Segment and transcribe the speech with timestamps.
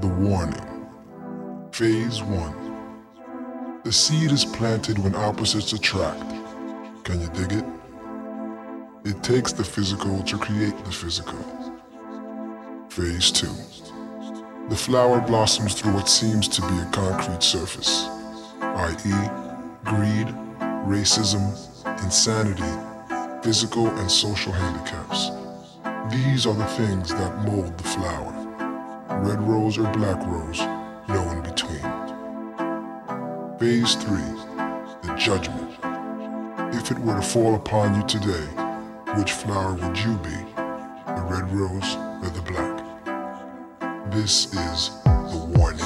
[0.00, 0.86] The warning.
[1.72, 3.80] Phase 1.
[3.82, 6.20] The seed is planted when opposites attract.
[7.02, 7.64] Can you dig it?
[9.06, 11.38] It takes the physical to create the physical.
[12.90, 13.46] Phase 2.
[14.68, 18.06] The flower blossoms through what seems to be a concrete surface,
[18.60, 19.30] i.e.,
[19.84, 20.26] greed,
[20.84, 21.56] racism,
[22.04, 25.30] insanity, physical and social handicaps.
[26.14, 28.35] These are the things that mold the flower.
[29.22, 30.60] Red rose or black rose,
[31.08, 31.80] no in between.
[33.58, 34.16] Phase 3.
[35.02, 35.72] The judgment.
[36.74, 38.46] If it were to fall upon you today,
[39.16, 40.36] which flower would you be?
[41.06, 42.76] The red rose or the black?
[44.10, 45.85] This is the warning.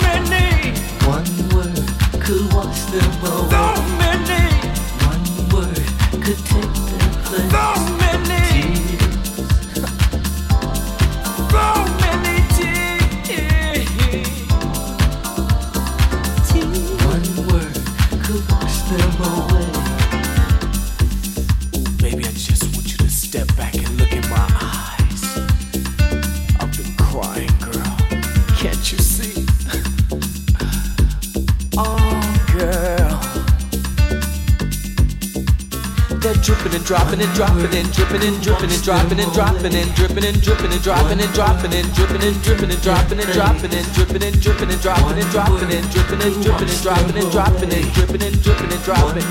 [37.31, 40.83] and dropping and dripping and dripping and dropping and dropping and dripping and dripping and
[40.83, 44.69] dropping and dropping and dripping and dripping and dropping and dropping and dripping and dripping
[44.69, 48.43] and dropping and dropping and dripping and dripping and dropping and dropping and dripping and
[48.43, 49.23] dripping and dropping.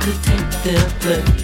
[0.00, 1.41] Could take their place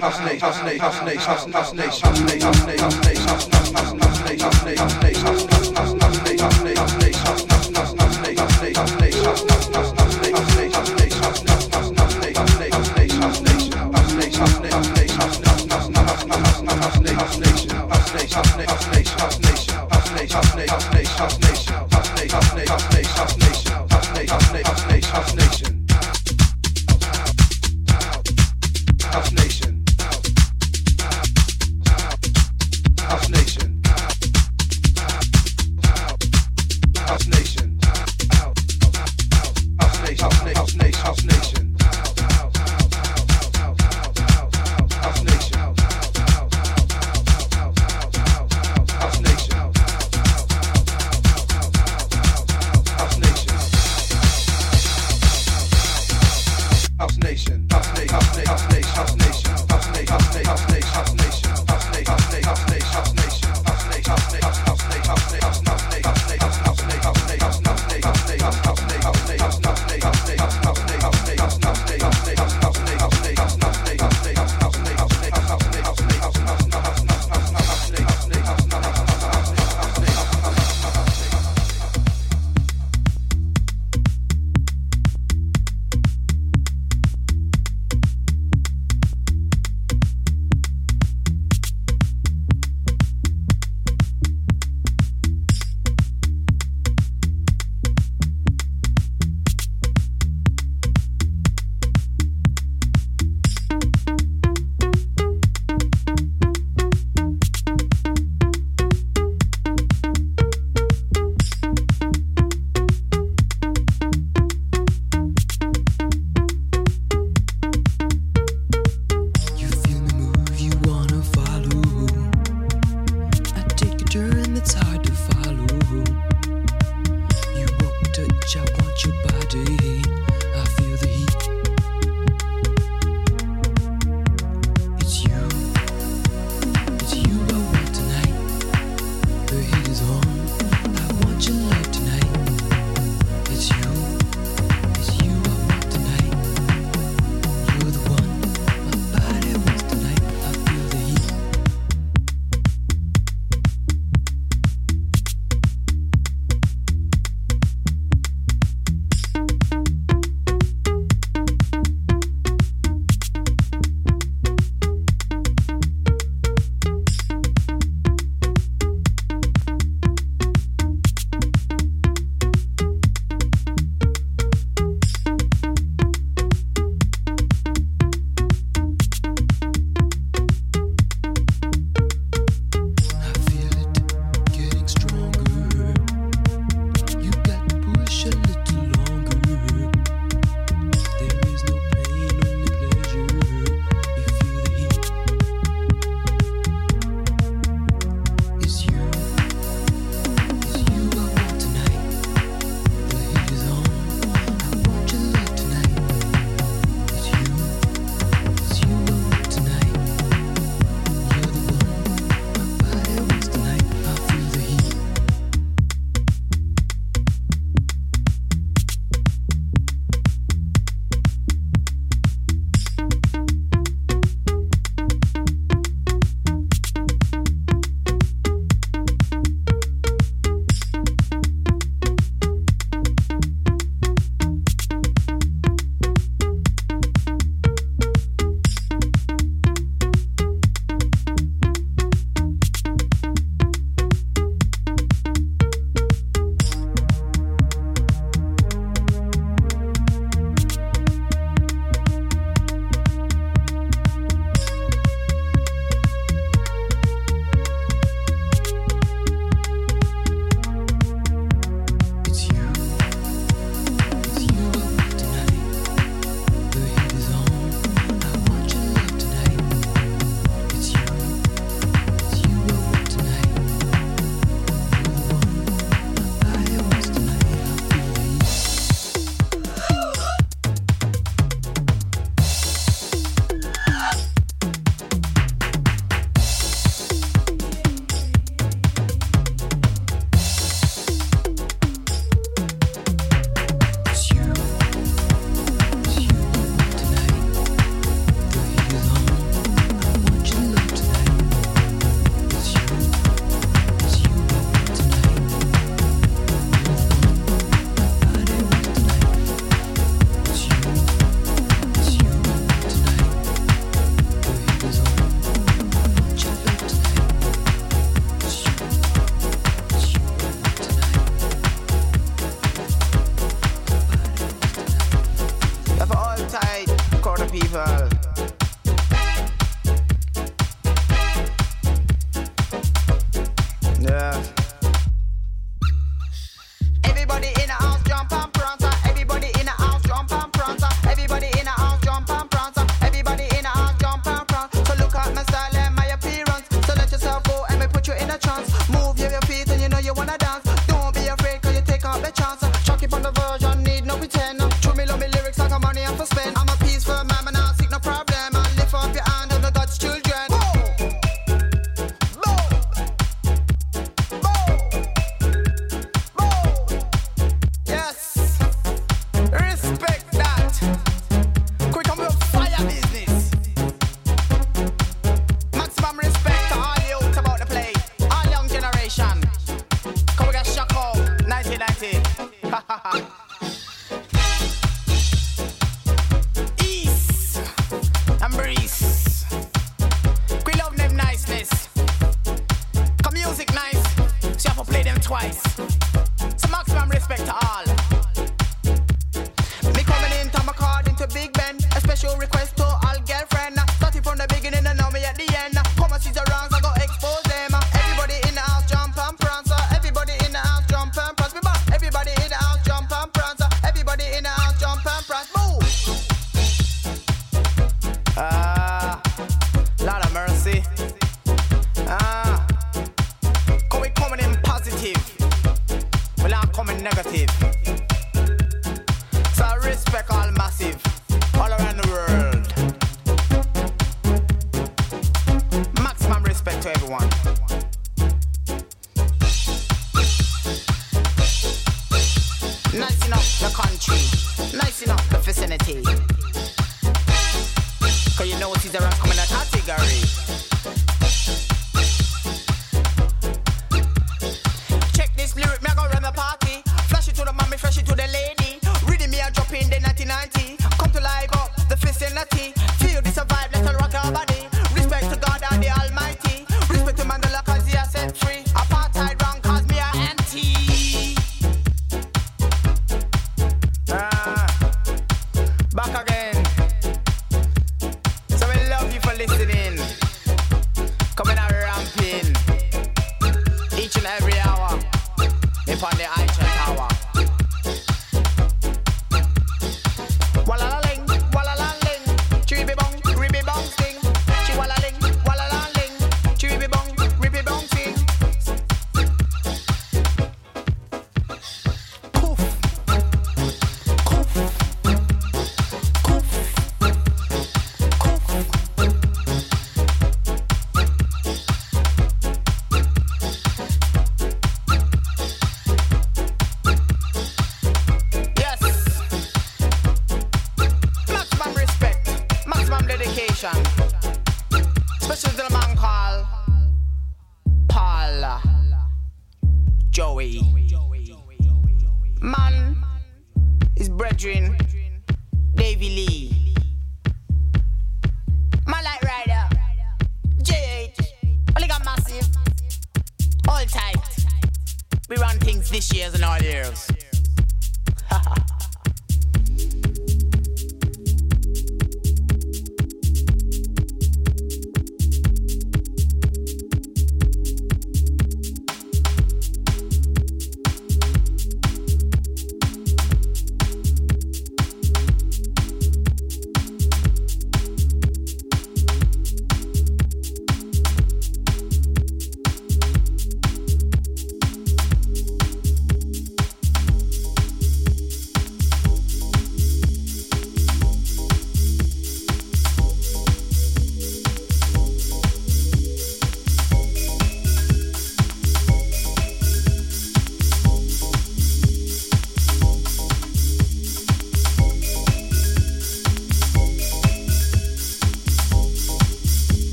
[0.00, 1.20] fascination, fascination, fascination,
[1.52, 2.67] fascination, fascination, fascination.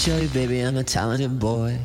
[0.00, 1.78] Show you, baby, I'm a talented boy.